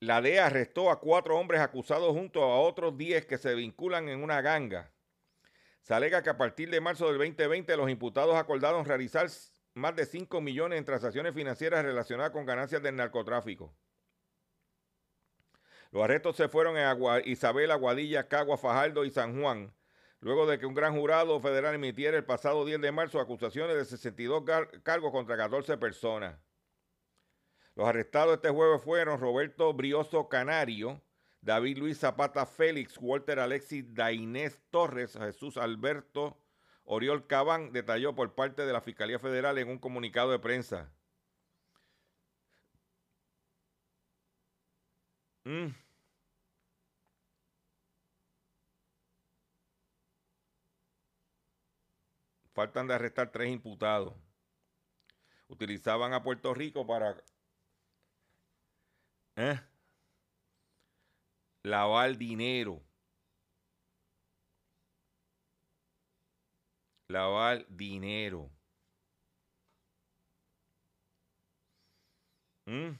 [0.01, 4.23] La DEA arrestó a cuatro hombres acusados junto a otros diez que se vinculan en
[4.23, 4.93] una ganga.
[5.81, 9.29] Se alega que a partir de marzo del 2020 los imputados acordaron realizar
[9.75, 13.75] más de 5 millones en transacciones financieras relacionadas con ganancias del narcotráfico.
[15.93, 19.73] Los arrestos se fueron en Isabel, Aguadilla, Cagua, Fajardo y San Juan
[20.21, 23.85] luego de que un gran jurado federal emitiera el pasado 10 de marzo acusaciones de
[23.85, 24.43] 62
[24.83, 26.37] cargos contra 14 personas.
[27.77, 31.03] Los arrestados este jueves fueron Roberto Brioso Canario,
[31.43, 36.39] David Luis Zapata Félix, Walter Alexis Dainés Torres, Jesús Alberto
[36.85, 40.91] Oriol Cabán, detalló por parte de la Fiscalía Federal en un comunicado de prensa.
[45.45, 45.75] Mm.
[52.55, 54.15] Faltan de arrestar tres imputados.
[55.49, 57.17] Utilizaban a Puerto Rico para
[59.37, 59.61] ¿eh?
[61.63, 62.83] lavar dinero.
[67.09, 68.51] Lavar dinero.
[72.67, 72.99] ¿Mm?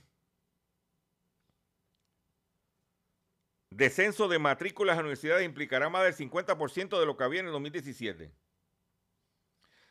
[3.71, 7.53] Descenso de matrículas a universidades implicará más del 50% de lo que había en el
[7.53, 8.33] 2017.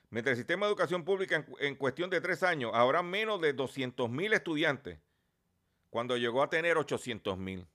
[0.10, 4.10] Mientras el sistema de educación pública en, cuestión de tres años habrá menos de 200
[4.10, 5.00] mil estudiantes,
[5.90, 7.68] cuando llegó a tener 800 mil.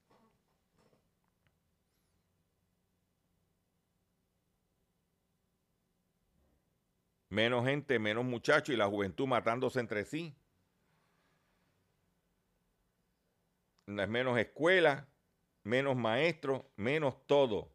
[7.28, 10.34] Menos gente, menos muchachos y la juventud matándose entre sí.
[13.86, 15.06] Menos escuelas,
[15.62, 17.70] menos maestros, menos todo.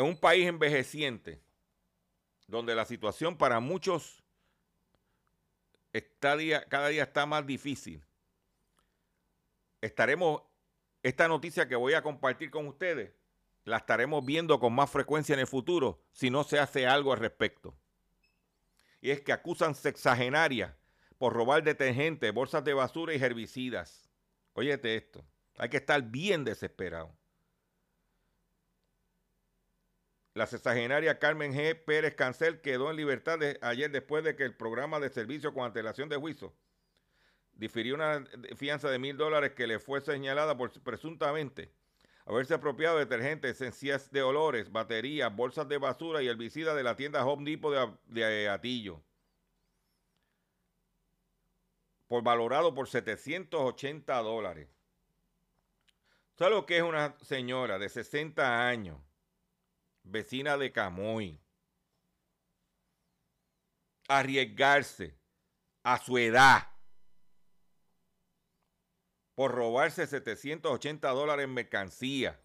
[0.00, 1.42] en un país envejeciente,
[2.46, 4.19] donde la situación para muchos
[6.18, 6.36] cada
[6.88, 8.04] día está más difícil,
[9.80, 10.42] estaremos,
[11.02, 13.12] esta noticia que voy a compartir con ustedes,
[13.64, 17.18] la estaremos viendo con más frecuencia en el futuro si no se hace algo al
[17.18, 17.74] respecto.
[19.00, 20.74] Y es que acusan sexagenarias
[21.18, 24.10] por robar detergentes, bolsas de basura y herbicidas.
[24.52, 25.24] Óyete esto,
[25.58, 27.14] hay que estar bien desesperado.
[30.40, 31.74] La sexagenaria Carmen G.
[31.84, 35.66] Pérez Cancel quedó en libertad de- ayer después de que el programa de servicio con
[35.66, 36.54] antelación de juicio
[37.52, 38.24] difirió una
[38.56, 41.74] fianza de mil dólares que le fue señalada por presuntamente
[42.24, 46.96] haberse apropiado de detergentes, esencias de olores, baterías, bolsas de basura y herbicida de la
[46.96, 49.02] tienda Home Depot de, de Atillo.
[52.08, 54.70] Por valorado por 780 dólares.
[56.38, 58.96] ¿Sabes lo que es una señora de 60 años,
[60.10, 61.40] vecina de Camoy?
[64.08, 65.16] Arriesgarse
[65.82, 66.68] a su edad
[69.34, 72.38] por robarse 780 dólares en mercancía.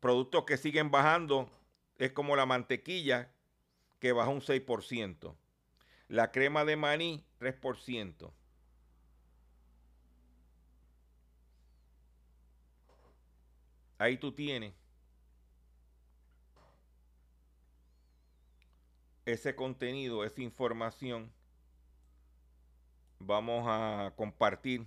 [0.00, 1.50] Productos que siguen bajando
[1.98, 3.30] es como la mantequilla,
[4.05, 5.34] que bajó un 6%.
[6.09, 8.34] La crema de maní, 3%.
[13.96, 14.74] Ahí tú tienes
[19.24, 21.32] ese contenido, esa información,
[23.18, 24.86] vamos a compartir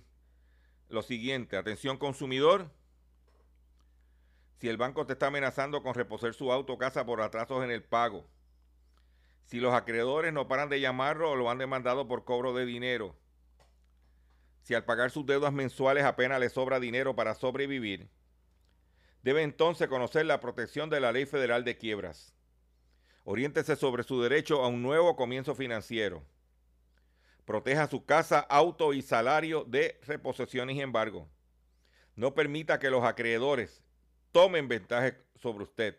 [0.88, 1.56] lo siguiente.
[1.56, 2.70] Atención consumidor.
[4.60, 7.72] Si el banco te está amenazando con reposer su auto o casa por atrasos en
[7.72, 8.24] el pago.
[9.48, 13.16] Si los acreedores no paran de llamarlo o lo han demandado por cobro de dinero.
[14.60, 18.10] Si al pagar sus deudas mensuales apenas le sobra dinero para sobrevivir.
[19.22, 22.34] Debe entonces conocer la protección de la Ley Federal de Quiebras.
[23.24, 26.22] Oriéntese sobre su derecho a un nuevo comienzo financiero.
[27.46, 31.26] Proteja su casa, auto y salario de reposiciones y embargo.
[32.16, 33.82] No permita que los acreedores
[34.30, 35.98] tomen ventaja sobre usted.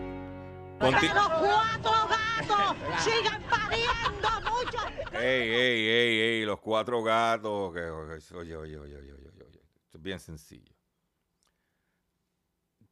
[0.81, 4.79] Conti- ¡Que los cuatro gatos sigan pariendo mucho!
[5.19, 7.69] ey, ey, ey, ey, los cuatro gatos.
[7.75, 9.61] oye, oye, oye, oye, oye, oye.
[9.83, 10.73] Esto es bien sencillo.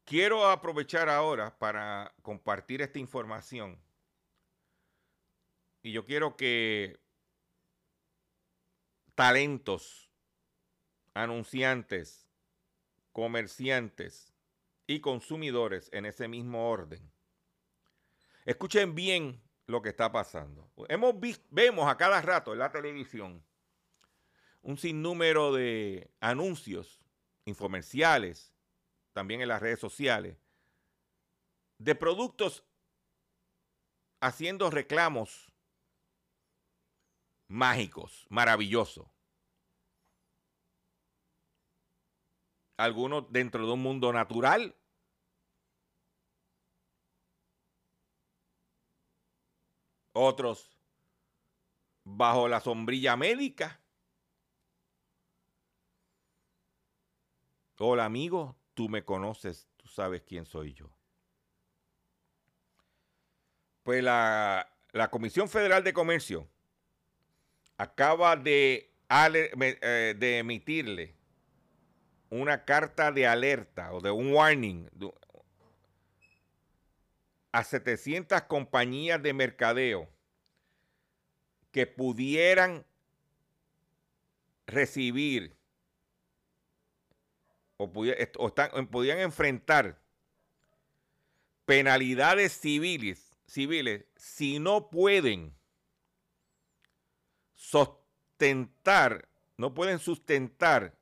[0.05, 3.81] Quiero aprovechar ahora para compartir esta información.
[5.81, 6.99] Y yo quiero que
[9.15, 10.11] talentos,
[11.15, 12.27] anunciantes,
[13.11, 14.33] comerciantes
[14.85, 17.11] y consumidores en ese mismo orden
[18.49, 20.71] Escuchen bien lo que está pasando.
[20.87, 23.45] Hemos vis- vemos a cada rato en la televisión
[24.63, 26.99] un sinnúmero de anuncios
[27.45, 28.55] infomerciales,
[29.13, 30.35] también en las redes sociales,
[31.77, 32.63] de productos
[34.19, 35.53] haciendo reclamos
[37.47, 39.05] mágicos, maravillosos.
[42.77, 44.75] Algunos dentro de un mundo natural.
[50.21, 50.69] Otros
[52.03, 53.79] bajo la sombrilla médica.
[57.77, 60.89] Hola amigo, tú me conoces, tú sabes quién soy yo.
[63.83, 66.49] Pues la, la Comisión Federal de Comercio
[67.77, 71.15] acaba de, eh, de emitirle
[72.29, 74.89] una carta de alerta o de un warning
[77.51, 80.09] a 700 compañías de mercadeo
[81.71, 82.85] que pudieran
[84.67, 85.55] recibir
[87.77, 89.97] o, podían enfrentar
[91.65, 95.55] penalidades civiles, civiles si no pueden
[97.53, 100.97] sustentar, no pueden sustentar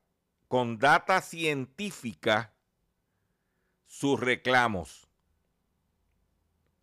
[0.47, 2.53] con data científica
[3.85, 5.06] sus reclamos.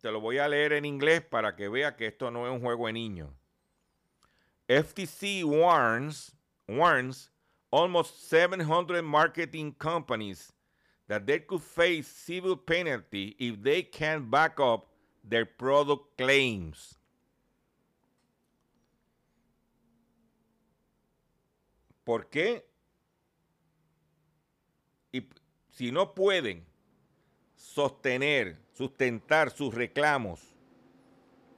[0.05, 2.59] Te lo voy a leer en inglés para que vea que esto no es un
[2.59, 3.31] juego de niños.
[4.67, 6.31] FTC warns,
[6.67, 7.31] warns
[7.71, 10.53] almost 700 marketing companies
[11.07, 14.91] that they could face civil penalty if they can't back up
[15.27, 16.99] their product claims.
[22.03, 22.63] ¿Por qué?
[25.11, 25.23] Y
[25.71, 26.63] si no pueden
[27.55, 30.53] sostener, sustentar sus reclamos,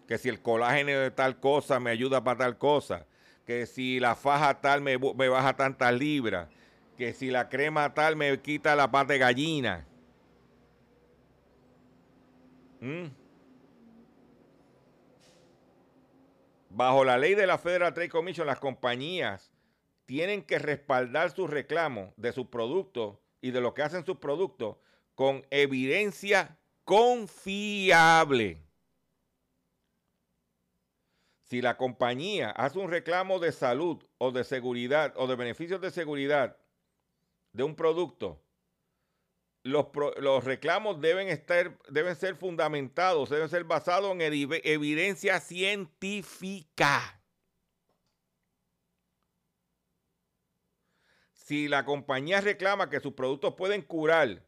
[0.07, 3.05] que si el colágeno de tal cosa me ayuda para tal cosa,
[3.45, 6.47] que si la faja tal me, baja tantas libras,
[6.95, 9.86] que si la crema tal me quita la pata de gallina.
[12.80, 13.07] ¿Mm?
[16.70, 19.51] Bajo la ley de la Federal Trade Commission, las compañías
[20.05, 24.78] tienen que respaldar sus reclamos de sus productos y de lo que hacen sus productos
[25.15, 26.57] con evidencia
[26.88, 28.64] confiable.
[31.44, 35.92] Si la compañía hace un reclamo de salud o de seguridad o de beneficios de
[35.92, 36.56] seguridad
[37.52, 38.42] de un producto,
[39.64, 47.22] los, reclamos deben, estar, deben ser fundamentados, deben ser basados en evidencia científica.
[51.34, 54.48] Si la compañía reclama que sus productos pueden curar,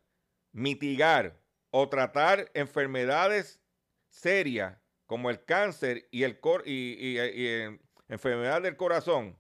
[0.54, 1.38] mitigar
[1.72, 3.62] o tratar enfermedades
[4.10, 9.40] serias como el cáncer y, el y, y, enfermedad del corazón,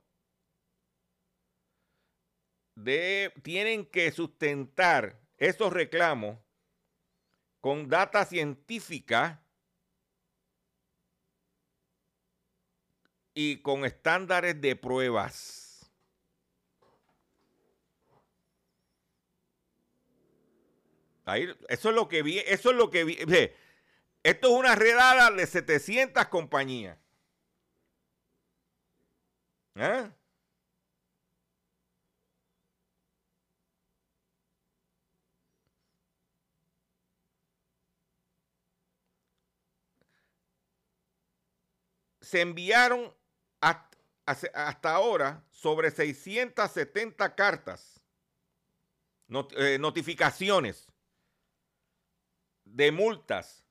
[3.43, 6.39] tienen que sustentar esos reclamos
[7.59, 9.43] con data científica
[13.33, 15.58] y con estándares de pruebas.
[21.37, 23.17] Eso es lo que vi, eso es lo que vi.
[24.23, 26.97] Esto es una redada de 700 compañías.
[29.75, 30.11] ¿Eh?
[42.21, 43.11] Se enviaron
[43.61, 47.99] hasta, ahora sobre 670 cartas,
[49.57, 50.88] eh, notificaciones
[52.75, 53.65] de multas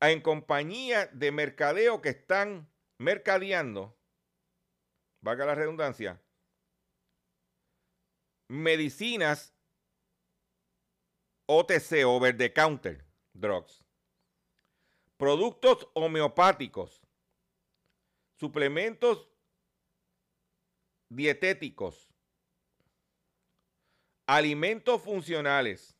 [0.00, 3.96] en compañías de mercadeo que están mercadeando,
[5.20, 6.20] valga la redundancia,
[8.48, 9.54] medicinas
[11.46, 13.84] OTC, over the counter drugs,
[15.16, 17.00] productos homeopáticos,
[18.38, 19.28] suplementos
[21.08, 22.08] dietéticos,
[24.26, 25.96] alimentos funcionales.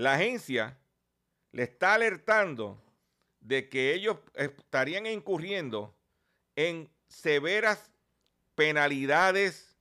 [0.00, 0.78] La agencia
[1.52, 2.82] le está alertando
[3.38, 5.94] de que ellos estarían incurriendo
[6.56, 7.92] en severas
[8.54, 9.76] penalidades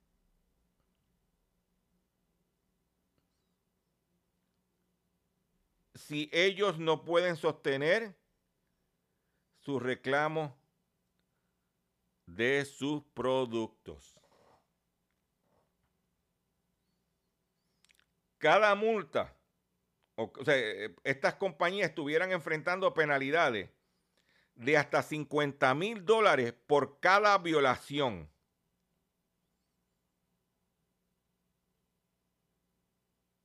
[5.96, 8.14] si ellos no pueden sostener
[9.62, 10.54] su reclamo
[12.26, 14.20] de sus productos.
[18.38, 19.39] Cada multa
[20.20, 23.70] o, sea, eh, estas compañías estuvieran enfrentando penalidades
[24.56, 28.30] de hasta 50 mil dólares por cada violación.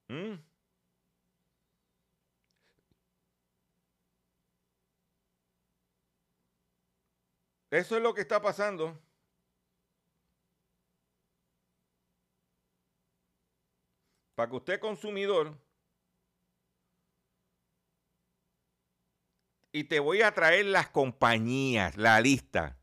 [0.08, 0.34] ¿Mm?
[7.70, 9.00] Eso es lo que está pasando.
[14.34, 15.56] Para que usted consumidor
[19.74, 22.78] y te voy a traer las compañías, la lista.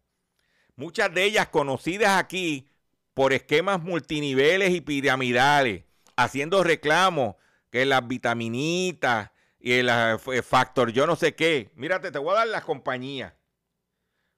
[0.76, 2.70] Muchas de ellas conocidas aquí
[3.14, 5.86] por esquemas multiniveles y piramidales,
[6.18, 7.36] haciendo reclamos
[7.70, 11.72] que las vitaminitas y el eh, factor yo no sé qué.
[11.76, 13.34] Mírate, te voy a dar las compañías.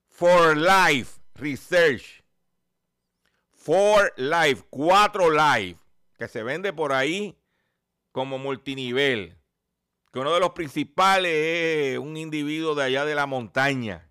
[0.06, 2.22] For Life Research.
[3.50, 5.80] For Life, 4 Life,
[6.16, 7.36] que se vende por ahí
[8.12, 9.43] como multinivel.
[10.14, 14.08] Que uno de los principales es un individuo de allá de la montaña.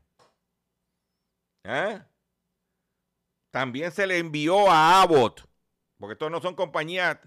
[1.64, 2.02] ¿Eh?
[3.52, 5.48] También se le envió a Abbott,
[5.98, 7.20] porque estos no son compañías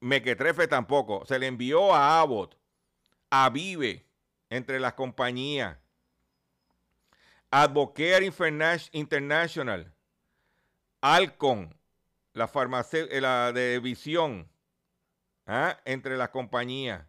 [0.00, 1.24] mequetrefe tampoco.
[1.24, 2.58] Se le envió a Abbott,
[3.30, 4.04] a Vive,
[4.50, 5.78] entre las compañías.
[7.50, 8.30] Advocare
[8.92, 9.94] International,
[11.00, 11.74] Alcon,
[12.34, 12.50] la
[12.92, 14.46] eh, la de Visión,
[15.46, 15.80] ¿ah?
[15.86, 17.08] entre las compañías.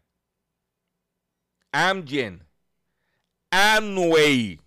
[1.72, 2.48] Amgen,
[3.52, 4.60] Amway,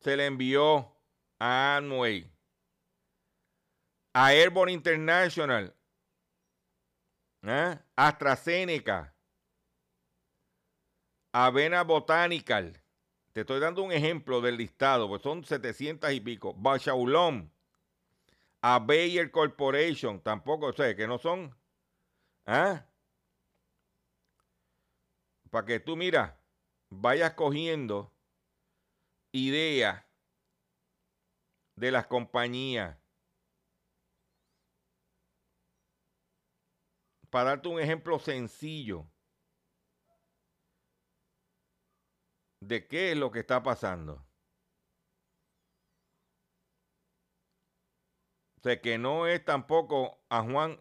[0.00, 0.92] se le envió
[1.38, 2.30] a Amway,
[4.12, 5.74] a Airborne International,
[7.42, 7.80] ¿ah?
[7.96, 9.14] AstraZeneca,
[11.32, 12.82] Avena Botanical,
[13.32, 16.54] te estoy dando un ejemplo del listado, pues son 700 y pico.
[16.54, 17.50] Bachaulom,
[18.62, 21.54] a Bayer Corporation, tampoco sé, que no son.
[22.46, 22.86] ¿Ah?
[25.50, 26.40] Para que tú, mira,
[26.90, 28.12] vayas cogiendo
[29.32, 30.04] ideas
[31.76, 32.98] de las compañías.
[37.30, 39.10] Para darte un ejemplo sencillo.
[42.66, 44.26] de qué es lo que está pasando.
[48.58, 50.80] O sea, que no es tampoco a Juan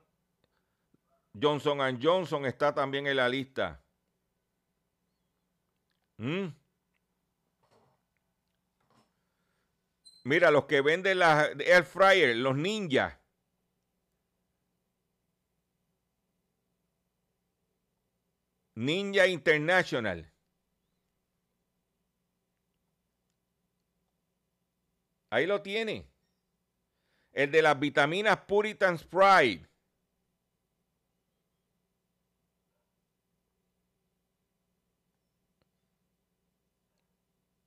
[1.39, 3.84] Johnson Johnson está también en la lista.
[6.17, 6.47] ¿Mm?
[10.23, 13.17] Mira, los que venden la air fryer, los ninjas.
[18.75, 20.31] Ninja International.
[25.29, 26.09] Ahí lo tiene.
[27.31, 29.69] El de las vitaminas Puritan Sprite.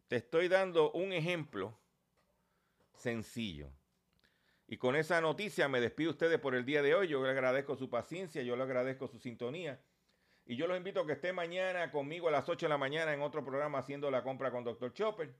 [0.09, 1.79] Te estoy dando un ejemplo
[2.95, 3.71] sencillo.
[4.67, 7.09] Y con esa noticia me despido ustedes por el día de hoy.
[7.09, 9.81] Yo le agradezco su paciencia, yo le agradezco su sintonía.
[10.47, 13.13] Y yo los invito a que esté mañana conmigo a las 8 de la mañana
[13.13, 14.93] en otro programa haciendo la compra con Dr.
[14.95, 15.35] Chopper.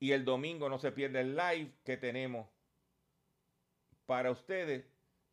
[0.00, 2.48] Y el domingo no se pierde el live que tenemos
[4.06, 4.84] para ustedes,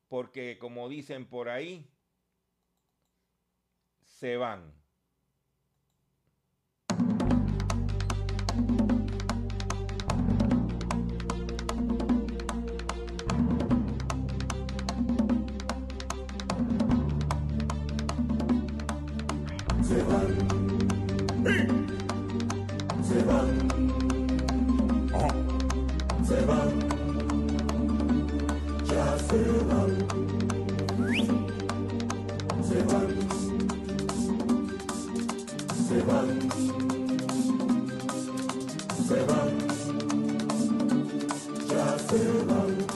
[0.08, 1.92] porque como dicen por ahí,
[4.02, 4.79] se van.